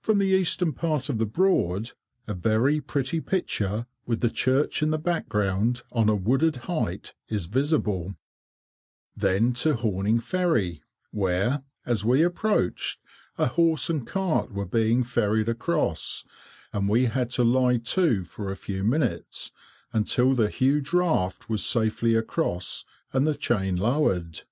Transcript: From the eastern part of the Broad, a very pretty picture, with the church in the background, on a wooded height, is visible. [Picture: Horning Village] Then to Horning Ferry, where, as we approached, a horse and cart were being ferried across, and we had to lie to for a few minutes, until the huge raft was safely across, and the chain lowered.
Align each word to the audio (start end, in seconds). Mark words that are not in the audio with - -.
From 0.00 0.18
the 0.18 0.28
eastern 0.28 0.72
part 0.72 1.08
of 1.08 1.18
the 1.18 1.26
Broad, 1.26 1.90
a 2.28 2.34
very 2.34 2.80
pretty 2.80 3.20
picture, 3.20 3.86
with 4.06 4.20
the 4.20 4.30
church 4.30 4.84
in 4.84 4.92
the 4.92 5.00
background, 5.00 5.82
on 5.90 6.08
a 6.08 6.14
wooded 6.14 6.54
height, 6.70 7.12
is 7.28 7.46
visible. 7.46 8.14
[Picture: 9.18 9.18
Horning 9.18 9.20
Village] 9.20 9.40
Then 9.40 9.52
to 9.54 9.74
Horning 9.74 10.20
Ferry, 10.20 10.82
where, 11.10 11.64
as 11.84 12.04
we 12.04 12.22
approached, 12.22 13.00
a 13.36 13.48
horse 13.48 13.90
and 13.90 14.06
cart 14.06 14.52
were 14.52 14.64
being 14.64 15.02
ferried 15.02 15.48
across, 15.48 16.24
and 16.72 16.88
we 16.88 17.06
had 17.06 17.28
to 17.30 17.42
lie 17.42 17.78
to 17.78 18.22
for 18.22 18.52
a 18.52 18.56
few 18.56 18.84
minutes, 18.84 19.50
until 19.92 20.34
the 20.34 20.50
huge 20.50 20.92
raft 20.92 21.50
was 21.50 21.64
safely 21.66 22.14
across, 22.14 22.84
and 23.12 23.26
the 23.26 23.34
chain 23.34 23.74
lowered. 23.74 24.42